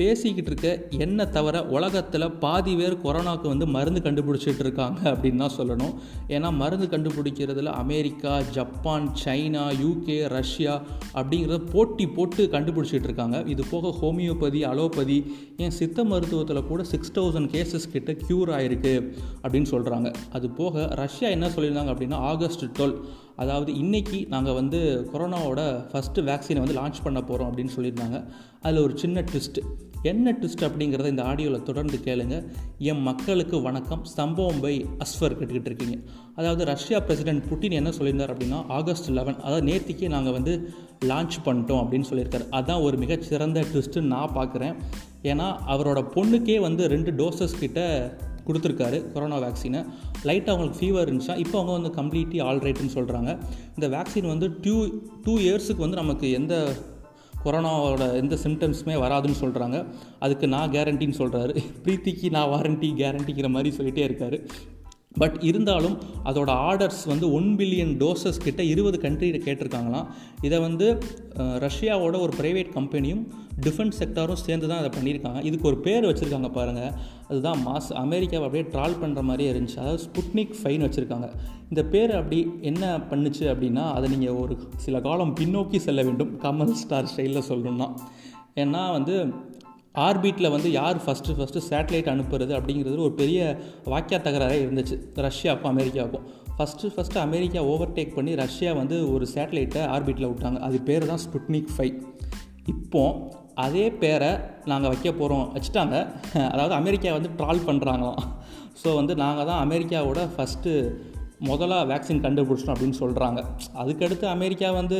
பேசிக்கிட்டு 0.00 0.50
இருக்க 0.52 0.98
என்ன 1.04 1.26
தவிர 1.36 1.56
உலகத்தில் 1.76 2.26
பாதி 2.44 2.74
பேர் 2.80 2.96
கொரோனாவுக்கு 3.04 3.48
வந்து 3.52 3.66
மருந்து 3.76 4.00
கண்டுபிடிச்சிட்டு 4.06 4.62
இருக்காங்க 4.66 5.00
அப்படின்னு 5.12 5.42
தான் 5.44 5.56
சொல்லணும். 5.58 5.94
ஏன்னா 6.34 6.50
மருந்து 6.62 6.86
கண்டுபிடிக்கிறதுல 6.94 7.72
America 7.82 8.34
Japan 8.56 9.08
China 9.24 9.64
UK 9.82 10.18
Russia 10.36 10.74
அப்படிங்கிறத 11.14 11.58
போட்டி 11.72 12.06
போட்டு 12.16 12.44
கண்டுபிடிச்சிட்டு 12.52 13.08
இருக்காங்க 13.10 13.38
இது 13.54 13.64
போக 13.70 13.94
ஹோமியோபதி 14.00 14.62
அலோபதி 14.70 15.18
ஏன் 15.64 15.76
சித்த 15.80 16.04
மருத்துவத்தில் 16.04 16.68
கூட 16.70 16.82
சிக்ஸ் 16.92 17.14
தௌசண்ட் 17.18 17.50
கேசஸ் 17.54 17.90
கிட்ட 17.92 18.12
க்யூர் 18.26 18.52
ஆயிருக்கு 18.58 18.94
அப்படின்னு 19.42 19.70
சொல்கிறாங்க 19.74 20.08
அது 20.30 20.46
போக 20.60 20.86
ரஷ்யா 21.02 21.30
என்ன 21.36 21.48
சொல்லியிருந்தாங்க 21.48 21.92
அப்படின்னா 21.94 22.20
ஆகஸ்ட் 22.32 22.64
டுவெல் 22.78 22.96
அதாவது 23.42 23.70
இன்றைக்கி 23.72 24.18
நாங்கள் 24.28 24.56
வந்து 24.60 24.80
கொரோனாவோட 25.12 25.60
ஃபஸ்ட்டு 25.90 26.24
வேக்சினை 26.28 26.62
வந்து 26.64 26.78
லான்ச் 26.80 27.04
பண்ண 27.04 27.20
போகிறோம் 27.22 27.48
அப்படின்னு 27.50 27.74
சொல்லியிருந்தாங்க. 27.76 28.18
அதில் 28.62 28.82
ஒரு 28.82 28.94
சின்ன 28.98 29.24
ட்விஸ்ட்டு 29.30 29.62
என்ன 30.02 30.32
ட்விஸ்ட் 30.32 30.64
அப்படிங்கிறத 30.66 31.06
இந்த 31.06 31.22
ஆடியோவில் 31.22 31.62
தொடர்ந்து 31.62 32.00
கேளுங்க. 32.04 32.52
என் 32.78 33.00
மக்களுக்கு 33.00 33.62
வணக்கம். 33.62 34.04
சம்பவம் 34.04 34.60
பை 34.60 34.84
அஸ்வர் 34.84 35.34
கேட்டுக்கிட்டு 35.38 35.70
இருக்கீங்க. 35.70 35.96
அதாவது 36.34 36.64
ரஷ்யா 36.64 37.00
பிரசிடென்ட் 37.00 37.44
புட்டின் 37.50 37.70
என்ன 37.70 37.90
சொல்லியிருந்தார் 37.90 38.32
அப்படின்னா 38.34 38.66
ஆகஸ்ட் 38.68 39.10
லெவன் 39.10 39.40
அதாவது 39.40 39.66
நேற்றுக்கே 39.72 40.08
நாங்கள் 40.08 40.32
வந்து 40.32 40.72
லான்ச் 41.04 41.36
பண்ணிட்டோம் 41.44 41.82
அப்படின்னு 41.82 42.08
சொல்லியிருக்காரு. 42.10 42.46
அதான் 42.50 42.82
ஒரு 42.82 42.98
மிகச்சிறந்த 42.98 43.60
ட்விஸ்ட்டுன்னு 43.60 44.12
நான் 44.14 44.34
பார்க்குறேன் 44.34 44.74
ஏன்னா 45.22 45.48
அவரோட 45.68 46.02
பொண்ணுக்கே 46.16 46.60
வந்து 46.60 46.88
ரெண்டு 46.88 47.10
டோசஸ் 47.10 47.58
கிட்ட 47.58 47.80
கொடுத்துருக்காரு 48.46 49.12
கொரோனா 49.12 49.38
வேக்சினை 49.38 49.86
லைட்டாக 50.24 50.52
அவங்களுக்கு 50.52 50.80
ஃபீவர் 50.80 51.04
இருந்துச்சா 51.08 51.36
இப்போ 51.36 51.60
அவங்க 51.60 51.72
வந்து 51.72 51.92
கம்ப்ளீட்லி 52.00 52.40
ஆல்ரைட்டுன்னு 52.42 52.94
சொல்கிறாங்க 52.94 53.38
இந்த 53.76 53.88
வேக்சின் 53.88 54.26
வந்து 54.26 54.58
டூ 54.60 54.88
டூ 55.24 55.38
இயர்ஸுக்கு 55.38 55.76
வந்து 55.76 55.96
நமக்கு 55.96 56.30
எந்த 56.30 56.74
கொரோனாவோட 57.44 58.14
எந்த 58.14 58.34
சிம்டம்ஸுமே 58.44 58.96
வராதுன்னு 59.00 59.40
சொல்கிறாங்க 59.40 59.76
அதுக்கு 60.18 60.48
நான் 60.48 60.72
கேரண்டின்னு 60.72 61.18
சொல்கிறாரு 61.18 61.54
பிரீத்திக்கு 61.84 62.30
நான் 62.30 62.48
வாரண்டி 62.48 62.90
கேரண்டிங்கிற 62.94 63.48
மாதிரி 63.48 63.76
சொல்லிகிட்டே 63.76 64.06
இருக்காரு. 64.08 64.38
பட் 65.18 65.36
இருந்தாலும் 65.48 65.94
அதோட 66.30 66.50
ஆர்டர்ஸ் 66.68 67.00
வந்து 67.10 67.26
ஒன் 67.38 67.48
பில்லியன் 67.58 67.92
டோசஸ் 68.02 68.38
கிட்ட 68.44 68.62
இருபது 68.72 68.98
கண்ட்ரியில் 69.04 69.44
கேட்டிருக்காங்களாம். 69.46 70.06
இதை 70.46 70.58
வந்து 70.66 70.86
ரஷ்யாவோட 71.64 72.14
ஒரு 72.24 72.32
ப்ரைவேட் 72.40 72.70
கம்பெனியும் 72.76 73.22
டிஃபென்ஸ் 73.66 73.98
செக்டாரும் 74.00 74.40
சேர்ந்து 74.44 74.68
தான் 74.70 74.80
அதை 74.82 74.90
பண்ணியிருக்காங்க. 74.96 75.40
இதுக்கு 75.48 75.68
ஒரு 75.72 75.78
பேர் 75.86 76.08
வச்சுருக்காங்க 76.10 76.50
பாருங்கள் 76.58 76.94
அதுதான் 77.28 77.60
மாஸ் 77.66 77.90
அமெரிக்காவை 78.04 78.46
அப்படியே 78.48 78.66
ட்ரால் 78.74 78.98
பண்ணுற 79.02 79.22
மாதிரியே 79.30 79.50
இருந்துச்சு. 79.52 79.80
அதாவது 79.84 80.04
ஸ்புட்னிக் 80.06 80.56
ஃபைன் 80.60 80.86
வச்சுருக்காங்க. 80.86 81.28
இந்த 81.70 81.84
பேர் 81.94 82.12
அப்படி 82.20 82.40
என்ன 82.70 82.84
பண்ணுச்சு 83.10 83.44
அப்படின்னா 83.54 83.86
அதை 83.96 84.08
நீங்கள் 84.14 84.40
ஒரு 84.44 84.56
சில 84.86 85.00
காலம் 85.08 85.36
பின்னோக்கி 85.40 85.80
செல்ல 85.88 86.02
வேண்டும். 86.08 86.32
கமல் 86.46 86.74
ஸ்டார் 86.82 87.12
ஸ்டைலில் 87.12 87.48
சொல்லணும்னா. 87.50 87.90
ஏன்னா 88.62 88.80
வந்து 88.96 89.16
ஆர்பிட்டில் 89.94 90.50
வந்து 90.50 90.68
யார் 90.70 90.98
ஃபஸ்ட்டு 91.04 91.34
ஃபஸ்ட்டு 91.38 91.62
சேட்டலைட் 91.70 92.10
அனுப்புறது 92.12 92.52
அப்படிங்கிறது 92.58 93.04
ஒரு 93.06 93.14
பெரிய 93.20 93.40
வாக்கியா 93.92 94.18
தகராறே 94.26 94.58
இருந்துச்சு. 94.64 94.96
ரஷ்யாவுக்கும் 95.28 95.72
அமெரிக்காவுக்கும். 95.74 96.26
ஃபஸ்ட்டு 96.56 96.90
ஃபஸ்ட்டு 96.94 97.20
அமெரிக்கா 97.26 97.60
ஓவர்டேக் 97.72 98.14
பண்ணி 98.14 98.34
ரஷ்யா 98.34 98.72
வந்து 98.72 98.96
ஒரு 99.14 99.26
சேட்டலைட்டை 99.34 99.82
ஆர்பிட்டில் 99.94 100.30
விட்டாங்க. 100.30 100.58
அது 100.68 100.78
பேர் 100.88 101.10
தான் 101.12 101.22
ஸ்புட்னிக் 101.26 101.70
ஃபைவ் 101.76 101.96
இப்போது 102.66 103.38
அதே 103.66 103.86
பேரை 104.02 104.32
நாங்கள் 104.70 104.90
வைக்க 104.92 105.08
போகிறோம் 105.12 105.46
வச்சுட்டாங்க. 105.54 105.96
அதாவது 106.52 106.74
அமெரிக்கா 106.74 107.12
வந்து 107.18 107.30
ட்ரால் 107.38 107.66
பண்ணுறாங்களாம் 107.68 108.22
ஸோ 108.82 108.88
வந்து 108.94 109.14
நாங்கள் 109.22 109.48
தான் 109.50 109.62
அமெரிக்காவோட 109.66 110.20
ஃபஸ்ட்டு 110.34 110.72
முதலாக 111.48 111.84
வேக்சின் 111.90 112.22
கண்டுபிடிச்சோம் 112.24 112.72
அப்படின்னு 112.74 112.98
சொல்கிறாங்க 113.00 113.40
அதுக்கடுத்து 113.82 114.26
அமெரிக்கா 114.34 114.70
வந்து 114.78 114.98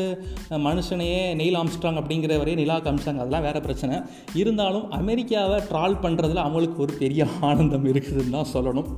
மனுஷனையே 0.67 1.23
நெயில் 1.41 1.59
ஆம்ஸ்ட்ராங் 1.63 1.99
அப்படிங்கிற 2.01 2.39
வரையே 2.43 2.55
நிலா 2.55 2.77
காமிச்சாங்க. 2.81 3.21
அதெல்லாம் 3.23 3.47
வேறு 3.49 3.61
பிரச்சனை. 3.67 3.97
இருந்தாலும் 4.43 4.87
அமெரிக்காவை 5.01 5.59
ட்ரால் 5.73 6.01
பண்ணுறதுல 6.05 6.45
அவங்களுக்கு 6.47 6.79
ஒரு 6.83 6.95
பெரிய 7.03 7.27
ஆனந்தம் 7.41 7.87
இருக்குதுன்னு 7.93 8.37
தான் 8.39 8.53
சொல்லணும். 8.55 8.89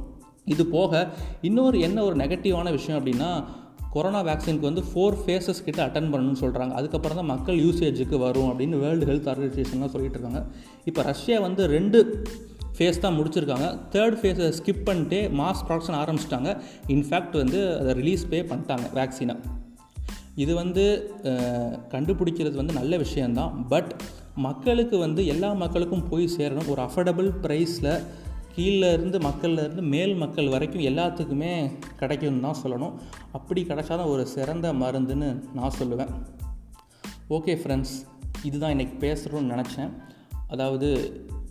இது 0.45 0.67
போக 0.67 1.09
இன்னொரு 1.41 1.81
என்ன 1.81 1.99
ஒரு 2.05 2.17
நெகட்டிவான 2.17 2.71
விஷயம் 2.71 2.99
அப்படின்னா 3.01 3.31
கொரோனா 3.91 4.21
வேக்சினுக்கு 4.25 4.69
வந்து 4.69 4.83
ஃபோர் 4.91 5.17
ஃபேஸஸ் 5.25 5.65
கிட்ட 5.65 5.81
அட்டன் 5.87 6.09
பண்ணணும்னு 6.13 6.43
சொல்கிறாங்க 6.45 6.73
அதுக்கப்புறம் 6.79 7.19
தான் 7.19 7.31
மக்கள் 7.33 7.59
யூசேஜுக்கு 7.65 8.19
வரும் 8.19 8.49
அப்படின்னு 8.51 8.79
வேர்ல்டு 8.85 9.09
ஹெல்த் 9.11 9.29
ஆர்கனைசேஷன்லாம் 9.33 9.95
சொல்லிட்டு 9.95 10.19
இருக்காங்க. 10.19 10.41
இப்போ 10.85 11.03
ரஷ்யா 11.03 11.41
வந்து 11.41 11.67
ரெண்டு 11.67 11.99
ஃபேஸ் 12.77 13.03
தான் 13.05 13.17
முடிச்சிருக்காங்க. 13.19 13.67
தேர்ட் 13.95 14.17
ஃபேஸை 14.21 14.49
ஸ்கிப் 14.59 14.87
பண்ணிட்டு 14.89 15.19
மாஸ் 15.41 15.65
ப்ரொடக்ஷன் 15.69 15.99
ஆரம்பிச்சிட்டாங்க. 16.03 16.51
இன்ஃபேக்ட் 16.95 17.37
வந்து 17.43 17.61
அதை 17.81 17.93
ரிலீஸ் 18.01 18.25
பே 18.33 18.41
பண்ணிட்டாங்க 18.53 18.87
வேக்சினை 18.99 19.37
இது 20.43 20.53
வந்து 20.63 20.85
கண்டுபிடிக்கிறது 21.95 22.57
வந்து 22.61 22.75
நல்ல 22.81 22.97
விஷயந்தான் 23.05 23.55
பட் 23.73 23.91
மக்களுக்கு 24.45 24.97
வந்து 25.07 25.23
எல்லா 25.33 25.49
மக்களுக்கும் 25.63 26.07
போய் 26.11 26.27
சேரணும். 26.37 26.69
ஒரு 26.73 26.81
அஃபோர்டபுள் 26.85 27.29
ப்ரைஸில் 27.45 27.91
கீழேருந்து 28.57 29.19
மக்கள்லேருந்து 29.27 29.83
மேல் 29.95 30.15
மக்கள் 30.23 30.49
வரைக்கும் 30.55 30.87
எல்லாத்துக்குமே 30.91 31.53
கிடைக்கும்னு 32.01 32.45
தான் 32.47 32.61
சொல்லணும். 32.63 32.95
அப்படி 33.39 33.61
கிடைச்சாதான் 33.69 34.13
ஒரு 34.15 34.25
சிறந்த 34.35 34.73
மருந்துன்னு 34.83 35.29
நான் 35.59 35.77
சொல்லுவேன். 35.81 36.13
ஓகே 37.37 37.55
ஃப்ரெண்ட்ஸ் 37.61 37.95
இதுதான் 38.49 38.75
இன்றைக்கி 38.77 38.97
பேசுகிறோன்னு 39.05 39.55
நினச்சேன். 39.55 39.93
அதாவது 40.55 40.89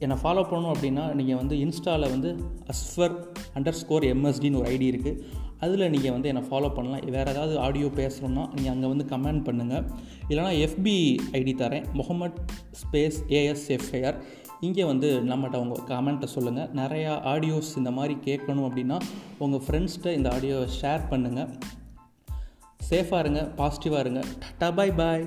என்னை 0.04 0.16
ஃபாலோ 0.22 0.44
பண்ணணும் 0.50 0.74
அப்படின்னா 0.76 1.04
நீங்கள் 1.20 1.40
வந்து 1.42 1.56
இன்ஸ்டாவில் 1.66 2.12
வந்து 2.16 2.30
அஸ்ஃபர் 2.74 3.16
அண்டர் 3.58 3.80
ஸ்கோர் 3.82 4.06
எம்எஸ்டின்னு 4.14 4.60
ஒரு 4.62 4.70
ஐடி 4.76 4.88
இருக்குது 4.94 5.40
அதில் 5.66 5.92
நீங்கள் 5.96 6.14
வந்து 6.16 6.30
என்னை 6.30 6.44
ஃபாலோ 6.50 6.70
பண்ணலாம். 6.76 7.04
வேறு 7.16 7.32
ஏதாவது 7.34 7.56
ஆடியோ 7.66 7.88
பேசணும்னா 8.00 8.44
நீங்கள் 8.56 8.74
அங்கே 8.74 8.88
வந்து 8.94 9.06
கமெண்ட் 9.12 9.44
பண்ணுங்கள் 9.48 9.84
இல்லைனா 10.30 10.54
எஃபி 10.68 10.96
ஐடி 11.40 11.54
தரேன். 11.62 11.86
முகமட் 12.00 12.40
ஸ்பேஸ் 12.82 13.20
ஏஎஸ்எஃப்ஐஆர் 13.40 14.18
இங்கே 14.68 14.84
வந்து 14.92 15.10
நம்மகிட்ட 15.30 15.60
உங்கள் 15.66 15.86
கமெண்ட்டை 15.92 16.30
சொல்லுங்கள் 16.34 16.72
நிறையா 16.82 17.14
ஆடியோஸ் 17.34 17.72
இந்த 17.82 17.92
மாதிரி 18.00 18.18
கேட்கணும் 18.28 18.68
அப்படின்னா 18.70 18.98
உங்கள் 19.46 19.64
ஃப்ரெண்ட்ஸ்கிட்ட 19.68 20.18
இந்த 20.20 20.30
ஆடியோவை 20.36 20.68
ஷேர் 20.82 21.08
பண்ணுங்கள் 21.14 21.52
சேஃபாக 22.90 23.24
இருங்க 23.24 23.42
பாசிட்டிவாக 23.60 24.04
இருங்க. 24.06 24.22
டட்டா 24.44 24.70
பாய் 24.80 24.98
பாய் 25.02 25.26